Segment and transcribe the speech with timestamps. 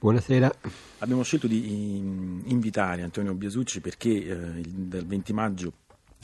[0.00, 0.48] Buonasera.
[0.98, 5.72] Abbiamo scelto di invitare Antonio Biasucci perché eh, dal 20 maggio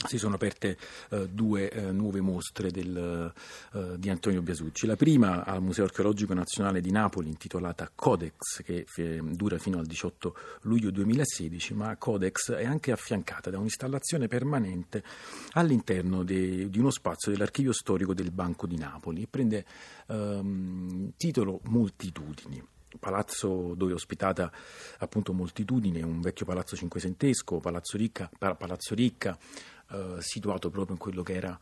[0.07, 0.77] si sono aperte
[1.09, 3.33] eh, due eh, nuove mostre del,
[3.73, 4.85] eh, di Antonio Biasucci.
[4.85, 9.87] La prima al Museo Archeologico Nazionale di Napoli intitolata Codex, che f- dura fino al
[9.87, 15.03] 18 luglio 2016, ma Codex è anche affiancata da un'installazione permanente
[15.51, 19.65] all'interno de- di uno spazio dell'archivio storico del Banco di Napoli e prende
[20.07, 24.51] ehm, titolo Moltitudini palazzo dove è ospitata
[24.99, 29.37] appunto moltitudine, un vecchio palazzo cinquecentesco, Palazzo Ricca, Palazzo Ricca
[29.91, 31.59] eh, situato proprio in quello che era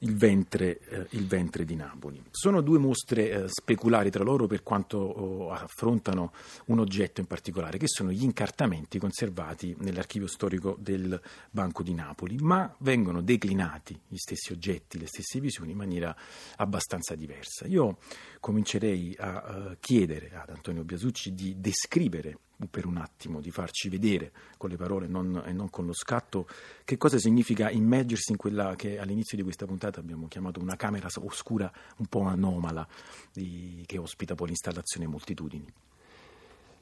[0.00, 2.22] il ventre, eh, il ventre, di Napoli.
[2.30, 6.32] Sono due mostre eh, speculari tra loro per quanto oh, affrontano
[6.66, 12.36] un oggetto in particolare, che sono gli incartamenti conservati nell'archivio storico del Banco di Napoli,
[12.38, 16.14] ma vengono declinati gli stessi oggetti, le stesse visioni in maniera
[16.56, 17.66] abbastanza diversa.
[17.66, 17.98] Io
[18.40, 22.38] comincerei a uh, chiedere ad Antonio Biasucci di descrivere
[22.68, 26.46] per un attimo, di farci vedere con le parole non, e non con lo scatto
[26.84, 31.08] che cosa significa immergersi in quella che all'inizio di questa puntata abbiamo chiamato una camera
[31.20, 32.86] oscura un po' anomala
[33.32, 35.66] di, che ospita poi l'installazione moltitudini.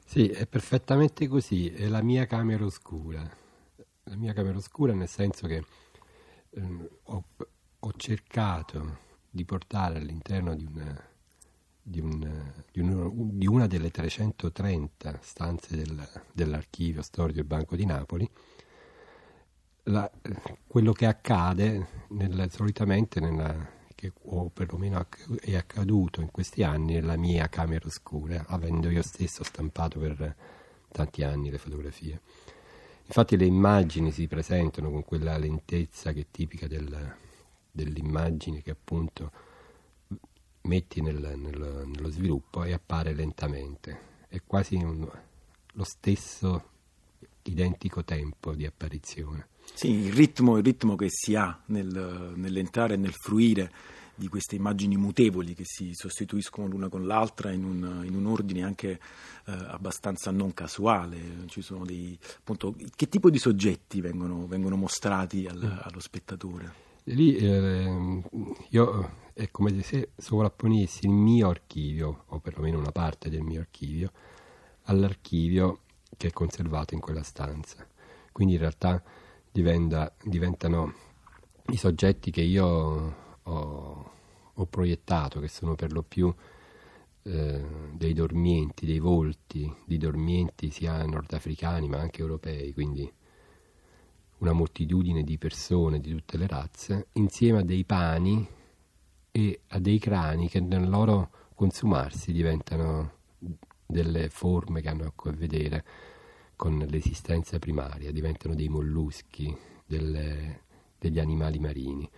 [0.05, 3.29] Sì, è perfettamente così, è la mia camera oscura.
[4.05, 5.65] La mia camera oscura nel senso che
[6.51, 7.25] eh, ho,
[7.79, 8.99] ho cercato
[9.31, 11.12] di portare all'interno di una
[11.83, 17.85] di, un, di, un, di, una delle 330 stanze del, dell'archivio storico del Banco di
[17.85, 18.31] Napoli,
[19.85, 20.09] la,
[20.67, 25.05] quello che accade nel, solitamente nella, che, o perlomeno
[25.41, 30.37] è accaduto in questi anni nella mia camera oscura, avendo io stesso stampato per
[30.91, 32.21] tanti anni le fotografie.
[33.07, 37.17] Infatti le immagini si presentano con quella lentezza che è tipica del,
[37.71, 39.33] dell'immagine che appunto
[40.63, 44.11] metti nel, nel, nello sviluppo e appare lentamente.
[44.29, 45.09] È quasi un,
[45.73, 46.71] lo stesso
[47.43, 49.49] identico tempo di apparizione.
[49.75, 53.71] Sì, il ritmo, il ritmo che si ha nel, nell'entrare e nel fruire
[54.15, 58.63] di queste immagini mutevoli che si sostituiscono l'una con l'altra in un, in un ordine
[58.63, 58.91] anche
[59.47, 61.19] eh, abbastanza non casuale.
[61.85, 65.79] Dei, appunto, che tipo di soggetti vengono, vengono mostrati al, mm.
[65.83, 66.91] allo spettatore?
[67.05, 68.23] Lì eh,
[68.69, 74.11] io è come se sovrapponessi il mio archivio, o perlomeno una parte del mio archivio,
[74.85, 75.81] all'archivio
[76.17, 77.87] che è conservato in quella stanza.
[78.31, 79.03] Quindi in realtà
[79.51, 80.95] diventa, diventano
[81.67, 82.67] i soggetti che io
[83.43, 84.11] ho,
[84.55, 86.33] ho, proiettato, che sono per lo più
[87.25, 93.11] eh, dei dormienti, dei volti di dormienti sia nordafricani ma anche europei, quindi
[94.39, 98.47] una moltitudine di persone di tutte le razze, insieme a dei pani
[99.33, 103.21] e a dei crani che nel loro consumarsi diventano
[103.87, 105.85] delle forme che hanno a che vedere
[106.55, 110.65] con l'esistenza primaria, diventano dei molluschi, delle,
[110.99, 112.09] degli animali marini.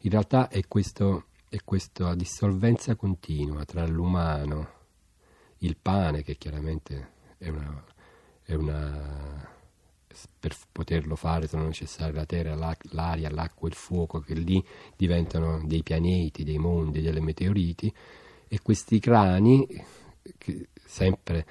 [0.00, 4.72] In realtà è, questo, è questa dissolvenza continua tra l'umano,
[5.58, 7.84] il pane, che chiaramente è una,
[8.42, 9.53] è una
[10.38, 12.54] per poterlo fare sono necessarie la terra,
[12.90, 14.64] l'aria, l'acqua il fuoco, che lì
[14.96, 17.92] diventano dei pianeti, dei mondi, delle meteoriti,
[18.48, 19.66] e questi crani,
[20.84, 21.46] sempre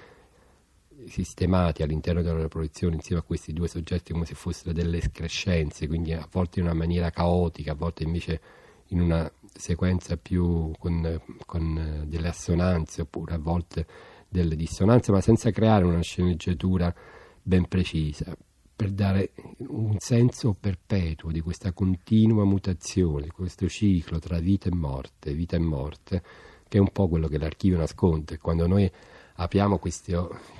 [1.07, 6.13] sistemati all'interno della proiezione insieme a questi due soggetti come se fossero delle escrescenze, quindi
[6.13, 8.41] a volte in una maniera caotica, a volte invece
[8.87, 13.85] in una sequenza più con, con delle assonanze oppure a volte
[14.29, 16.93] delle dissonanze, ma senza creare una sceneggiatura
[17.41, 18.35] ben precisa
[18.83, 19.31] per dare
[19.67, 25.59] un senso perpetuo di questa continua mutazione, questo ciclo tra vita e morte, vita e
[25.59, 26.21] morte,
[26.67, 28.39] che è un po' quello che l'archivio nasconde.
[28.39, 28.91] Quando noi
[29.35, 30.13] apriamo questi,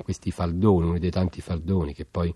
[0.03, 2.33] questi faldoni, uno dei tanti faldoni che poi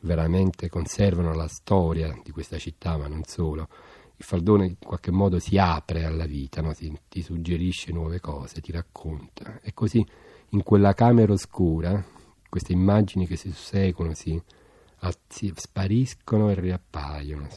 [0.00, 3.68] veramente conservano la storia di questa città, ma non solo,
[4.16, 6.72] il faldone in qualche modo si apre alla vita, no?
[6.72, 9.60] si, ti suggerisce nuove cose, ti racconta.
[9.60, 10.02] E così
[10.50, 12.02] in quella camera oscura,
[12.48, 14.42] queste immagini che si susseguono, si
[15.56, 17.48] spariscono e riappaiono.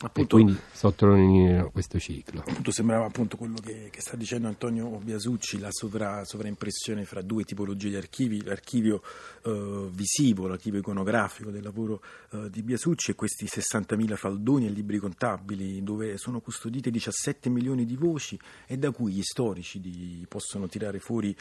[0.00, 2.44] Appunto, e quindi sottolineano questo ciclo.
[2.46, 7.42] Appunto sembrava appunto quello che, che sta dicendo Antonio Biasucci, la sovra, sovraimpressione fra due
[7.42, 9.02] tipologie di archivi, l'archivio
[9.44, 12.00] eh, visivo, l'archivio iconografico del lavoro
[12.30, 17.84] eh, di Biasucci e questi 60.000 faldoni e libri contabili dove sono custodite 17 milioni
[17.84, 21.36] di voci e da cui gli storici di, possono tirare fuori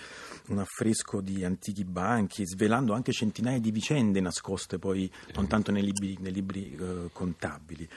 [0.48, 5.84] un affresco di antichi banchi, svelando anche centinaia di vicende nascoste poi non tanto nei
[5.84, 7.88] libri, nei libri eh, contabili.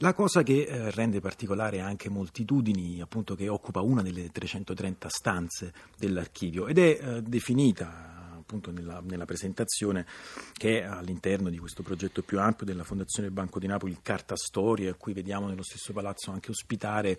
[0.00, 5.72] La cosa che eh, rende particolare anche Moltitudini, appunto che occupa una delle 330 stanze
[5.96, 8.15] dell'archivio ed è eh, definita
[8.46, 10.06] appunto nella, nella, presentazione,
[10.52, 14.92] che è all'interno di questo progetto più ampio della Fondazione Banco di Napoli, Carta Storia,
[14.92, 17.18] a cui vediamo nello stesso palazzo anche ospitare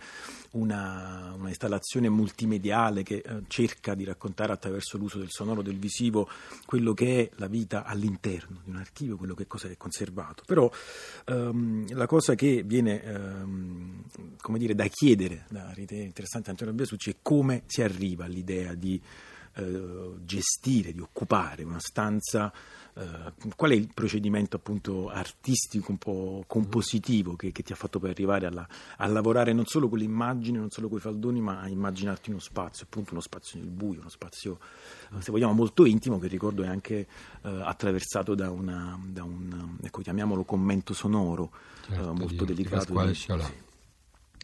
[0.52, 6.30] una, una installazione multimediale che eh, cerca di raccontare attraverso l'uso del sonoro, del visivo,
[6.66, 10.44] quello che è la vita all'interno di un archivio, quello che cosa è conservato.
[10.46, 10.72] Però
[11.26, 14.04] ehm, la cosa che viene ehm,
[14.40, 19.02] come dire, da chiedere da interessante Antonio Biasucci è come si arriva all'idea di
[19.58, 22.54] eh, gestire, di occupare una stanza,
[22.94, 28.00] eh, qual è il procedimento appunto artistico, un po' compositivo che, che ti ha fatto
[28.00, 28.68] poi arrivare alla,
[28.98, 32.30] a lavorare non solo con le immagini, non solo con i faldoni, ma a immaginarti
[32.30, 34.60] uno spazio, appunto uno spazio nel buio, uno spazio,
[35.16, 37.08] eh, se vogliamo, molto intimo, che ricordo è anche
[37.42, 41.52] eh, attraversato da, una, da un, ecco, chiamiamolo commento sonoro,
[41.88, 43.06] certo, molto di, delicato.
[43.06, 43.34] Di sì.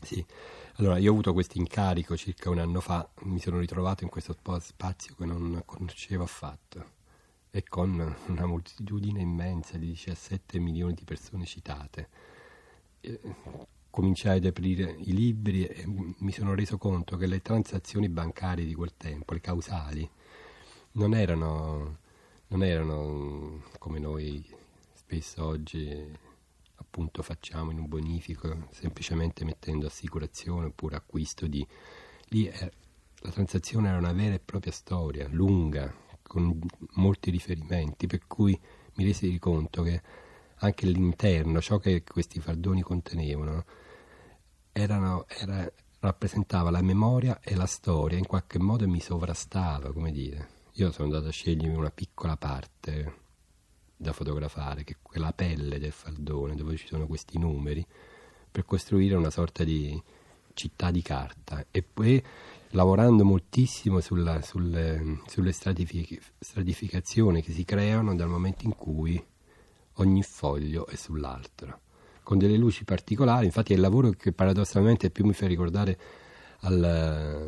[0.01, 0.25] sì.
[0.77, 4.35] Allora, io ho avuto questo incarico circa un anno fa, mi sono ritrovato in questo
[4.59, 7.01] spazio che non conoscevo affatto
[7.51, 12.09] e con una moltitudine immensa di 17 milioni di persone citate.
[13.91, 18.73] Cominciai ad aprire i libri e mi sono reso conto che le transazioni bancarie di
[18.73, 20.09] quel tempo, le causali,
[20.93, 21.99] non erano,
[22.47, 24.43] non erano come noi
[24.95, 26.31] spesso oggi
[26.93, 31.65] appunto facciamo in un bonifico semplicemente mettendo assicurazione oppure acquisto di...
[32.27, 32.69] Lì è,
[33.21, 35.91] la transazione era una vera e propria storia, lunga,
[36.21, 36.59] con
[36.91, 38.57] molti riferimenti, per cui
[38.93, 40.01] mi resi conto che
[40.57, 43.65] anche l'interno, ciò che questi fardoni contenevano,
[44.71, 45.67] erano, era,
[45.99, 50.49] rappresentava la memoria e la storia, in qualche modo mi sovrastava, come dire.
[50.73, 53.21] Io sono andato a scegliermi una piccola parte
[54.03, 57.83] da fotografare, che è quella pelle del faldone dove ci sono questi numeri,
[58.51, 59.99] per costruire una sorta di
[60.53, 61.65] città di carta.
[61.71, 62.23] E poi
[62.71, 69.23] lavorando moltissimo sulla, sulle, sulle stratific- stratificazioni che si creano dal momento in cui
[69.97, 71.79] ogni foglio è sull'altro,
[72.21, 73.45] con delle luci particolari.
[73.45, 75.99] Infatti è il lavoro che paradossalmente più mi fa ricordare
[76.59, 77.45] alla,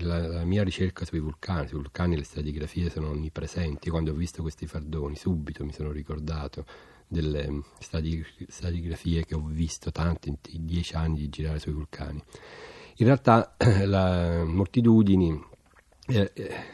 [0.00, 4.66] la, mia ricerca sui vulcani, sui vulcani le stratigrafie sono onnipresenti, quando ho visto questi
[4.66, 6.64] fardoni subito mi sono ricordato
[7.06, 12.22] delle stratigrafie che ho visto tante in dieci anni di girare sui vulcani.
[12.96, 15.52] In realtà la Mortitudini
[16.06, 16.32] eh,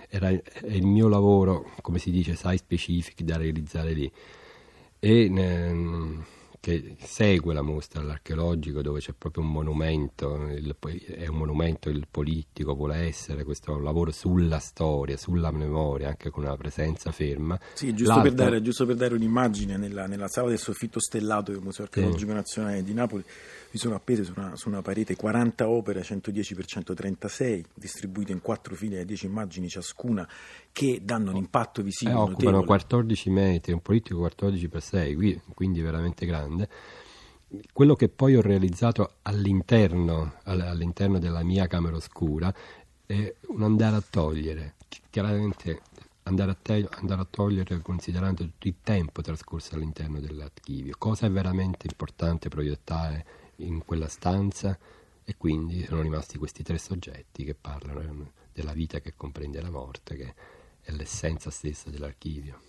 [0.09, 4.11] era, è il mio lavoro, come si dice, site specific da realizzare lì.
[4.99, 6.25] E, ehm,
[6.61, 10.77] che segue la mostra all'archeologico dove c'è proprio un monumento, il,
[11.07, 16.45] è un monumento il politico, vuole essere questo lavoro sulla storia, sulla memoria, anche con
[16.45, 17.59] una presenza ferma.
[17.73, 21.63] Sì, giusto, per dare, giusto per dare, un'immagine, nella, nella, sala del soffitto stellato del
[21.63, 22.37] Museo Archeologico sì.
[22.37, 23.25] Nazionale di Napoli
[23.73, 28.41] vi sono appese su una, su una, parete 40 opere 110 x 136 distribuite in
[28.41, 30.29] quattro file a 10 immagini ciascuna
[30.73, 32.57] che danno un impatto visivo eh, notevole.
[32.57, 36.69] occupano 14 metri, un politico 14 x 6 quindi veramente grande.
[37.73, 42.53] Quello che poi ho realizzato all'interno, all'interno della mia camera oscura
[43.07, 44.75] è un andare a togliere.
[45.11, 45.83] Chiaramente
[46.25, 51.31] andare a, te- andare a, togliere considerando tutto il tempo trascorso all'interno dell'archivio, cosa è
[51.31, 53.27] veramente importante proiettare
[53.57, 54.79] in quella stanza?
[55.25, 60.17] E quindi sono rimasti questi tre soggetti che parlano della vita che comprende la morte,
[60.17, 60.35] che
[60.81, 62.61] è l'essenza stessa dell'archivio.